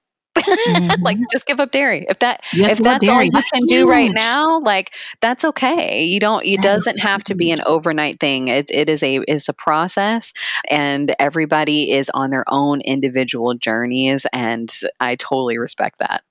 [1.01, 1.23] like mm-hmm.
[1.31, 2.05] just give up dairy.
[2.09, 6.03] If that have if that's all you can do right now, like that's okay.
[6.03, 8.47] You don't it That doesn't have to be an overnight thing.
[8.47, 10.33] It it is a is a process
[10.69, 16.23] and everybody is on their own individual journeys and I totally respect that.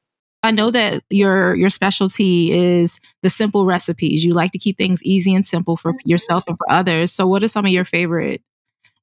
[0.42, 4.24] I know that your your specialty is the simple recipes.
[4.24, 6.52] You like to keep things easy and simple for yourself mm-hmm.
[6.52, 7.12] and for others.
[7.12, 8.42] So what are some of your favorite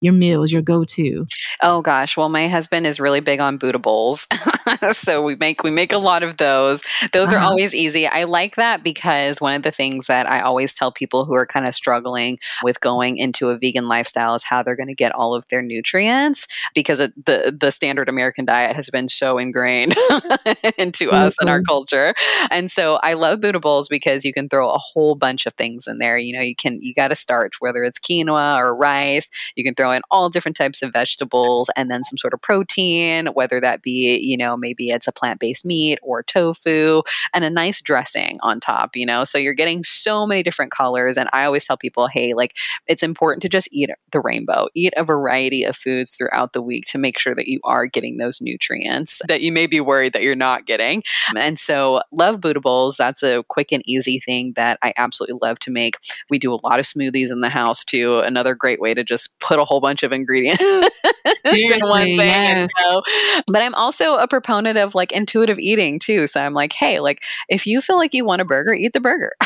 [0.05, 1.25] your meals, your go-to?
[1.61, 4.27] Oh gosh, well my husband is really big on Buddha bowls.
[4.93, 6.83] so we make we make a lot of those.
[7.13, 7.49] Those are Uh-huh.
[7.49, 8.07] always easy.
[8.07, 11.45] I like that because one of the things that I always tell people who are
[11.47, 15.13] kind of struggling with going into a vegan lifestyle is how they're going to get
[15.13, 19.95] all of their nutrients because it, the the standard American diet has been so ingrained
[20.77, 21.65] into us and our Mhm.
[21.67, 22.13] culture.
[22.51, 25.87] And so I love Buddha bowls because you can throw a whole bunch of things
[25.87, 26.17] in there.
[26.17, 29.29] You know, you can you got to starch whether it's quinoa or rice.
[29.55, 33.27] You can throw in all different types of vegetables and then some sort of protein,
[33.27, 37.01] whether that be, you know, maybe it's a plant based meat or tofu
[37.33, 39.23] and a nice dressing on top, you know?
[39.23, 41.17] So you're getting so many different colors.
[41.17, 42.55] And I always tell people, hey, like
[42.87, 46.85] it's important to just eat the rainbow, eat a variety of foods throughout the week
[46.87, 50.21] to make sure that you are getting those nutrients that you may be worried that
[50.21, 51.03] you're not getting.
[51.35, 52.97] And so, love bowls.
[52.97, 55.97] That's a quick and easy thing that I absolutely love to make.
[56.29, 58.19] We do a lot of smoothies in the house too.
[58.19, 60.61] Another great way to just put a whole bunch of ingredients
[61.45, 62.17] in one thing.
[62.17, 62.69] yes.
[62.77, 63.01] go.
[63.47, 66.27] But I'm also a proponent of like intuitive eating too.
[66.27, 68.99] So I'm like, hey, like if you feel like you want a burger, eat the
[68.99, 69.31] burger.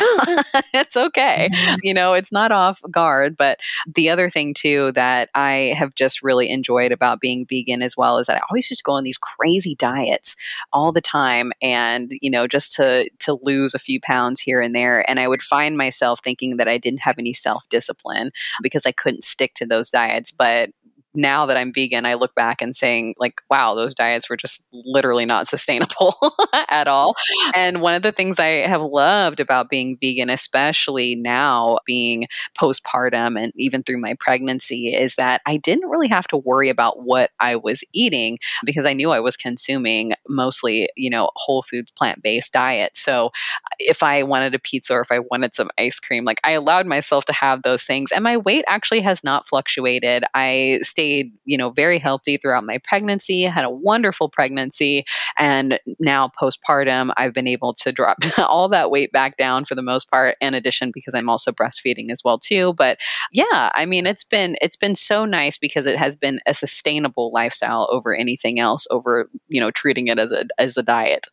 [0.74, 1.48] it's okay.
[1.52, 1.78] Mhm.
[1.82, 3.36] You know, it's not off guard.
[3.36, 3.60] But
[3.94, 8.18] the other thing too that I have just really enjoyed about being vegan as well
[8.18, 10.36] is that I always just go on these crazy diets
[10.72, 14.74] all the time and you know just to to lose a few pounds here and
[14.74, 18.30] there and i would find myself thinking that i didn't have any self discipline
[18.62, 20.70] because i couldn't stick to those diets but
[21.14, 24.66] now that I'm vegan, I look back and saying, like, wow, those diets were just
[24.72, 26.14] literally not sustainable
[26.70, 27.14] at all.
[27.54, 32.26] And one of the things I have loved about being vegan, especially now being
[32.58, 37.02] postpartum and even through my pregnancy, is that I didn't really have to worry about
[37.02, 41.90] what I was eating because I knew I was consuming mostly, you know, whole foods,
[41.90, 42.96] plant based diet.
[42.96, 43.30] So
[43.78, 46.86] if I wanted a pizza or if I wanted some ice cream, like I allowed
[46.86, 48.12] myself to have those things.
[48.12, 50.24] And my weight actually has not fluctuated.
[50.34, 55.04] I stayed stayed, you know, very healthy throughout my pregnancy, had a wonderful pregnancy.
[55.38, 59.82] And now postpartum, I've been able to drop all that weight back down for the
[59.82, 62.74] most part, in addition, because I'm also breastfeeding as well too.
[62.74, 62.98] But
[63.32, 67.32] yeah, I mean, it's been, it's been so nice because it has been a sustainable
[67.32, 71.26] lifestyle over anything else, over, you know, treating it as a, as a diet.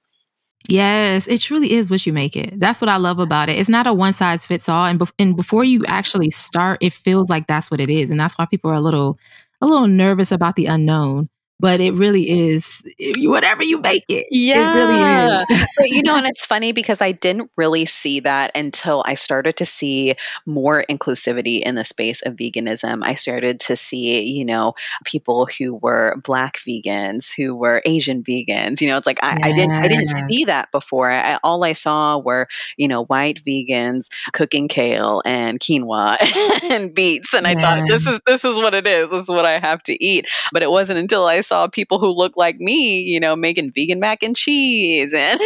[0.67, 2.59] Yes, it truly is what you make it.
[2.59, 3.57] That's what I love about it.
[3.57, 6.91] It's not a one size fits all, and, be- and before you actually start, it
[6.91, 9.17] feels like that's what it is, and that's why people are a little
[9.61, 11.29] a little nervous about the unknown
[11.59, 12.83] but it really is
[13.17, 14.27] whatever you make it.
[14.29, 14.71] Yeah.
[14.71, 15.65] It really is.
[15.77, 19.57] but you know, and it's funny because I didn't really see that until I started
[19.57, 22.99] to see more inclusivity in the space of veganism.
[23.03, 28.79] I started to see, you know, people who were black vegans, who were Asian vegans.
[28.79, 31.11] You know, it's like I, I didn't I didn't see that before.
[31.11, 32.47] I, all I saw were,
[32.77, 36.17] you know, white vegans cooking kale and quinoa
[36.71, 37.33] and beets.
[37.33, 39.09] And I thought this is this is what it is.
[39.09, 40.27] This is what I have to eat.
[40.53, 43.99] But it wasn't until I saw people who look like me, you know, making vegan
[43.99, 45.39] mac and cheese and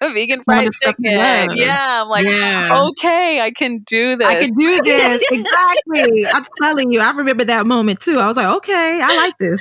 [0.14, 1.48] vegan fried chicken.
[1.54, 2.82] Yeah, I'm like, yeah.
[2.88, 4.26] okay, I can do this.
[4.26, 5.28] I can do this.
[5.32, 6.26] exactly.
[6.26, 8.18] I'm telling you, I remember that moment too.
[8.18, 9.60] I was like, okay, I like this.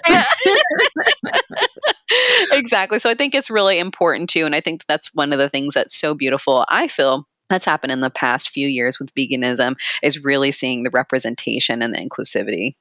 [2.52, 3.00] exactly.
[3.00, 4.46] So I think it's really important too.
[4.46, 6.66] And I think that's one of the things that's so beautiful.
[6.70, 10.90] I feel that's happened in the past few years with veganism is really seeing the
[10.92, 12.76] representation and the inclusivity.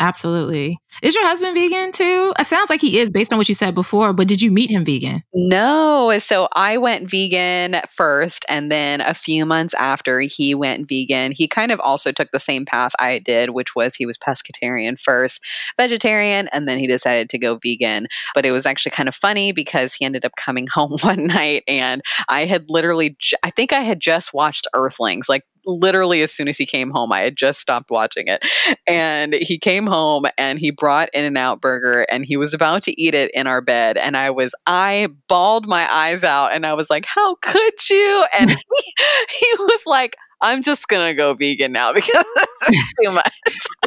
[0.00, 0.78] Absolutely.
[1.02, 2.32] Is your husband vegan too?
[2.38, 4.70] It sounds like he is based on what you said before, but did you meet
[4.70, 5.22] him vegan?
[5.34, 6.18] No.
[6.18, 11.46] So I went vegan first, and then a few months after he went vegan, he
[11.46, 15.44] kind of also took the same path I did, which was he was pescatarian first,
[15.76, 18.06] vegetarian, and then he decided to go vegan.
[18.34, 21.64] But it was actually kind of funny because he ended up coming home one night,
[21.68, 26.48] and I had literally, I think I had just watched Earthlings, like literally as soon
[26.48, 27.12] as he came home.
[27.12, 28.44] I had just stopped watching it.
[28.86, 32.82] And he came home and he brought In N Out burger and he was about
[32.84, 33.96] to eat it in our bed.
[33.96, 38.24] And I was, I bawled my eyes out and I was like, How could you?
[38.38, 38.56] And he,
[39.40, 43.32] he was like, I'm just gonna go vegan now because this is too much.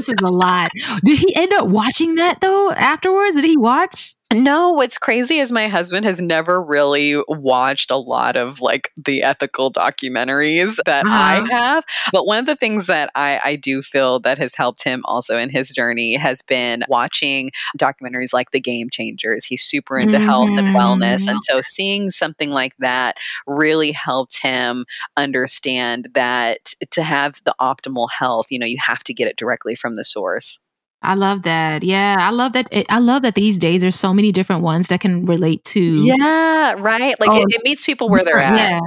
[0.01, 0.69] This is a lot.
[1.03, 3.35] Did he end up watching that though afterwards?
[3.35, 4.15] Did he watch?
[4.33, 9.23] No, what's crazy is my husband has never really watched a lot of like the
[9.23, 11.13] ethical documentaries that uh-huh.
[11.13, 11.83] I have.
[12.13, 15.37] But one of the things that I, I do feel that has helped him also
[15.37, 19.43] in his journey has been watching documentaries like The Game Changers.
[19.43, 20.25] He's super into mm-hmm.
[20.25, 21.27] health and wellness.
[21.27, 21.57] And mm-hmm.
[21.57, 24.85] so seeing something like that really helped him
[25.17, 29.75] understand that to have the optimal health, you know, you have to get it directly
[29.75, 30.59] from the source.
[31.03, 31.83] I love that.
[31.83, 32.67] Yeah, I love that.
[32.71, 35.79] Eh, I love that these days there's so many different ones that can relate to.
[35.79, 37.19] Yeah, right.
[37.19, 38.71] Like oh, it, it, meets people where they're at.
[38.71, 38.79] Yeah.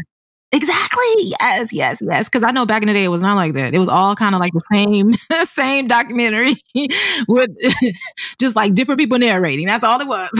[0.53, 1.35] Exactly.
[1.41, 2.29] Yes, yes, yes.
[2.29, 3.75] Because I know back in the day it was not like that.
[3.75, 5.15] It was all kind of like the same,
[5.49, 6.63] same documentary
[7.29, 7.51] with
[8.39, 9.67] just like different people narrating.
[9.67, 10.31] That's all it was.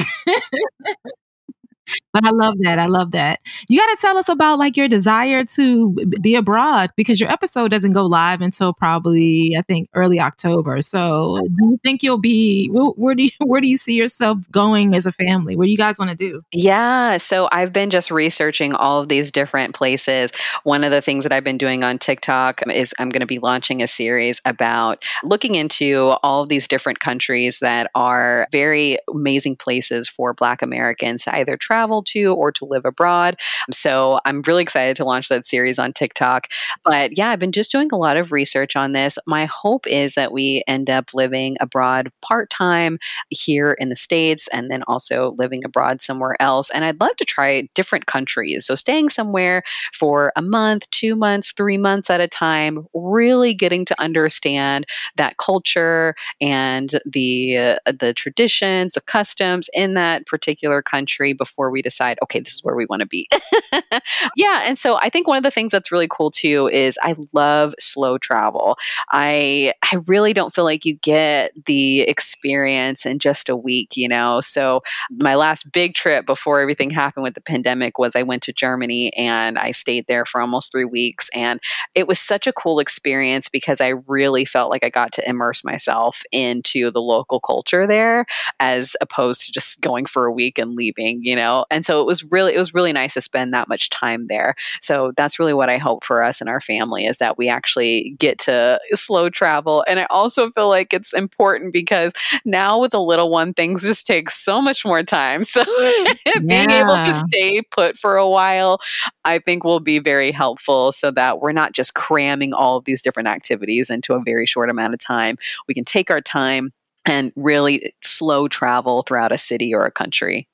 [2.13, 2.79] But I love that.
[2.79, 3.41] I love that.
[3.69, 7.71] You got to tell us about like your desire to be abroad because your episode
[7.71, 10.81] doesn't go live until probably I think early October.
[10.81, 14.39] So, do you think you'll be where, where do you where do you see yourself
[14.51, 15.57] going as a family?
[15.57, 16.43] Where do you guys want to do?
[16.53, 20.33] Yeah, so I've been just researching all of these different places.
[20.63, 23.41] One of the things that I've been doing on TikTok is I'm going to be
[23.41, 29.57] launching a series about looking into all of these different countries that are very amazing
[29.57, 33.39] places for Black Americans to either travel to or to live abroad.
[33.71, 36.49] So I'm really excited to launch that series on TikTok.
[36.85, 39.19] But yeah, I've been just doing a lot of research on this.
[39.27, 42.99] My hope is that we end up living abroad part time
[43.31, 46.71] here in the States and then also living abroad somewhere else.
[46.71, 48.67] And I'd love to try different countries.
[48.67, 49.63] So staying somewhere
[49.93, 55.37] for a month, two months, three months at a time, really getting to understand that
[55.39, 62.19] culture and the uh, the traditions, the customs in that particular country before we decide,
[62.23, 63.29] okay, this is where we want to be.
[64.37, 64.63] yeah.
[64.65, 67.75] And so I think one of the things that's really cool too is I love
[67.79, 68.77] slow travel.
[69.11, 74.09] I I really don't feel like you get the experience in just a week, you
[74.09, 74.41] know.
[74.41, 78.53] So my last big trip before everything happened with the pandemic was I went to
[78.53, 81.29] Germany and I stayed there for almost three weeks.
[81.35, 81.61] And
[81.95, 85.65] it was such a cool experience because I really felt like I got to immerse
[85.65, 88.27] myself into the local culture there
[88.61, 91.54] as opposed to just going for a week and leaving, you know.
[91.71, 94.55] And so it was really it was really nice to spend that much time there.
[94.81, 98.15] So that's really what I hope for us and our family is that we actually
[98.19, 99.85] get to slow travel.
[99.87, 102.13] And I also feel like it's important because
[102.45, 105.45] now with a little one, things just take so much more time.
[105.55, 105.63] So
[106.47, 106.81] being yeah.
[106.81, 108.81] able to stay put for a while,
[109.25, 113.01] I think will be very helpful so that we're not just cramming all of these
[113.01, 115.37] different activities into a very short amount of time.
[115.69, 116.73] We can take our time
[117.07, 120.49] and really slow travel throughout a city or a country.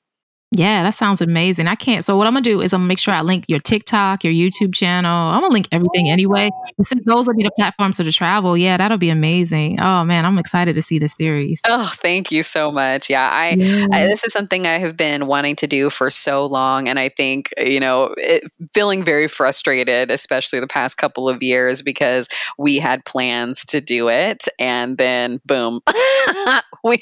[0.53, 1.67] Yeah, that sounds amazing.
[1.67, 2.03] I can't.
[2.03, 4.33] So what I'm gonna do is I'm gonna make sure I link your TikTok, your
[4.33, 5.09] YouTube channel.
[5.09, 6.51] I'm gonna link everything oh, anyway.
[6.77, 9.79] And since those will be the platforms to travel, yeah, that'll be amazing.
[9.79, 11.61] Oh man, I'm excited to see the series.
[11.65, 13.09] Oh, thank you so much.
[13.09, 13.87] Yeah, I, yeah.
[13.93, 17.07] I this is something I have been wanting to do for so long, and I
[17.07, 18.43] think you know, it,
[18.73, 22.27] feeling very frustrated, especially the past couple of years, because
[22.57, 25.79] we had plans to do it, and then boom,
[26.83, 27.01] we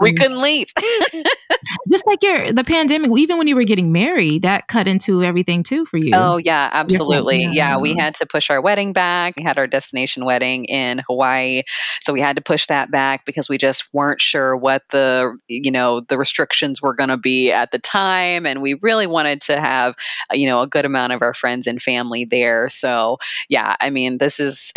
[0.00, 0.72] we couldn't leave.
[1.88, 5.62] Just like your the pandemic, even when you were getting married, that cut into everything
[5.62, 6.12] too for you.
[6.14, 7.44] Oh yeah, absolutely.
[7.44, 9.34] Yeah, we had to push our wedding back.
[9.36, 11.62] We had our destination wedding in Hawaii,
[12.00, 15.70] so we had to push that back because we just weren't sure what the you
[15.70, 19.60] know the restrictions were going to be at the time, and we really wanted to
[19.60, 19.94] have
[20.32, 22.68] you know a good amount of our friends and family there.
[22.68, 23.18] So
[23.48, 24.72] yeah, I mean this is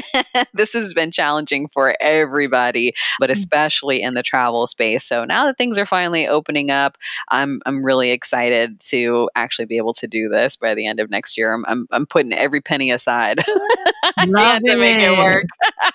[0.54, 3.34] this has been challenging for everybody, but mm.
[3.34, 5.04] especially in the travel space.
[5.04, 6.96] So now that things are finally opening up,
[7.28, 11.10] I'm I'm really excited to actually be able to do this by the end of
[11.10, 11.54] next year.
[11.54, 13.38] I'm I'm, I'm putting every penny aside
[14.18, 15.44] to make it work.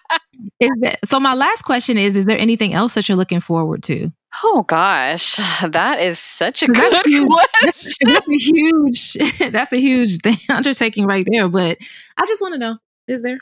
[0.59, 3.83] is that, so my last question is is there anything else that you're looking forward
[3.83, 4.11] to?
[4.43, 8.07] Oh gosh, that is such a good that's huge, question.
[8.07, 9.13] That's a huge
[9.51, 11.77] that's a huge thing, undertaking right there, but
[12.17, 12.77] I just want to know
[13.07, 13.39] is there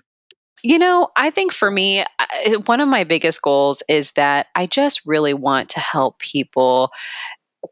[0.64, 2.04] you know, I think for me,
[2.66, 6.92] one of my biggest goals is that I just really want to help people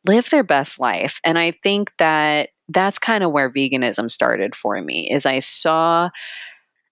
[0.06, 1.20] live their best life.
[1.24, 6.10] And I think that that's kind of where veganism started for me is I saw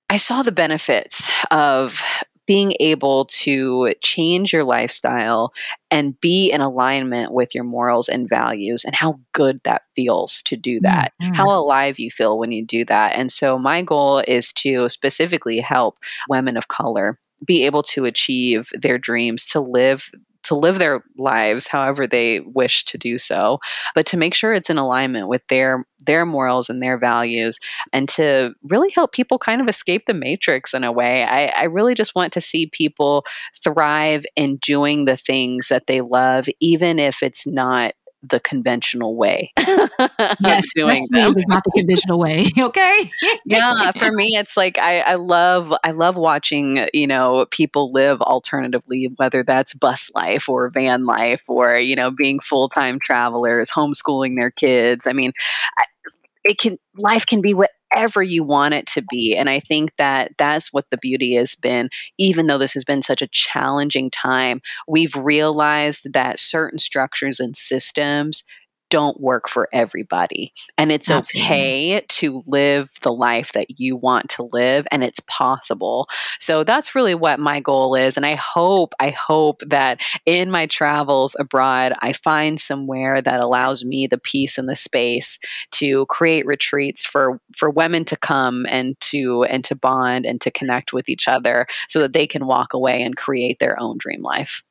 [0.10, 2.02] I saw the benefits of
[2.46, 5.54] being able to change your lifestyle
[5.90, 10.58] and be in alignment with your morals and values and how good that feels to
[10.58, 11.34] do that, mm-hmm.
[11.34, 13.16] how alive you feel when you do that.
[13.16, 15.98] And so, my goal is to specifically help
[16.30, 20.12] women of color be able to achieve their dreams, to live
[20.44, 23.60] to live their lives however they wish to do so,
[23.96, 27.60] but to make sure it's in alignment with their their morals and their values,
[27.94, 31.24] and to really help people kind of escape the matrix in a way.
[31.24, 33.26] I, I really just want to see people
[33.64, 37.94] thrive in doing the things that they love, even if it's not
[38.24, 39.52] the conventional way
[40.40, 41.38] yes, doing them.
[41.38, 42.48] is not the conventional way.
[42.64, 43.12] Okay.
[43.46, 43.92] yeah.
[43.92, 49.12] For me, it's like I, I love I love watching, you know, people live alternatively,
[49.18, 54.52] whether that's bus life or van life or, you know, being full-time travelers, homeschooling their
[54.52, 55.06] kids.
[55.06, 55.34] I mean,
[55.78, 55.84] I,
[56.44, 59.36] it can life can be what whatever you want it to be.
[59.36, 61.90] And I think that that's what the beauty has been.
[62.18, 67.56] Even though this has been such a challenging time, we've realized that certain structures and
[67.56, 68.44] systems
[68.94, 70.54] don't work for everybody.
[70.78, 71.48] And it's Absolutely.
[71.48, 76.08] okay to live the life that you want to live and it's possible.
[76.40, 78.18] So that's really what my goal is.
[78.18, 83.84] And I hope, I hope that in my travels abroad, I find somewhere that allows
[83.84, 85.40] me the peace and the space
[85.72, 90.52] to create retreats for, for women to come and to, and to bond and to
[90.52, 94.22] connect with each other so that they can walk away and create their own dream
[94.22, 94.62] life.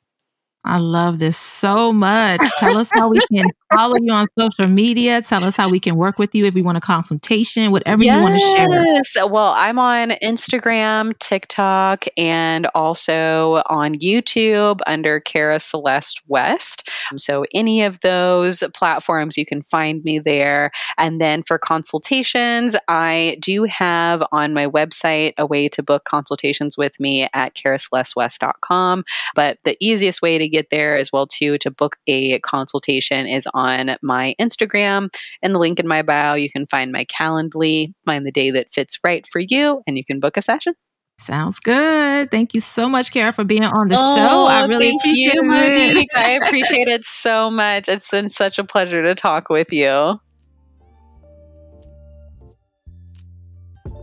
[0.64, 2.40] I love this so much.
[2.58, 5.20] Tell us how we can follow you on social media.
[5.20, 8.16] Tell us how we can work with you if we want a consultation, whatever yes.
[8.16, 8.84] you want to share.
[8.84, 9.16] Yes.
[9.16, 16.88] Well, I'm on Instagram, TikTok, and also on YouTube under Kara Celeste West.
[17.10, 20.70] Um, so, any of those platforms, you can find me there.
[20.96, 26.78] And then for consultations, I do have on my website a way to book consultations
[26.78, 29.04] with me at karacelestewest.com.
[29.34, 33.48] But the easiest way to get there as well too to book a consultation is
[33.54, 35.08] on my Instagram
[35.42, 36.34] and the link in my bio.
[36.34, 40.04] You can find my Calendly, find the day that fits right for you, and you
[40.04, 40.74] can book a session.
[41.18, 42.30] Sounds good.
[42.30, 44.46] Thank you so much, Kara, for being on the oh, show.
[44.46, 46.08] I really appreciate you, it.
[46.16, 47.88] I appreciate it so much.
[47.88, 50.18] It's been such a pleasure to talk with you.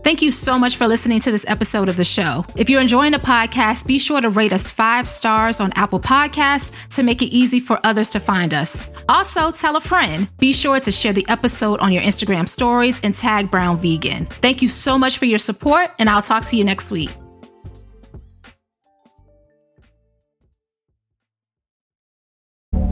[0.02, 2.44] Thank you so much for listening to this episode of the show.
[2.56, 6.72] If you're enjoying the podcast, be sure to rate us five stars on Apple Podcasts
[6.96, 8.90] to make it easy for others to find us.
[9.08, 10.28] Also, tell a friend.
[10.38, 14.26] Be sure to share the episode on your Instagram stories and tag Brown Vegan.
[14.26, 17.10] Thank you so much for your support, and I'll talk to you next week.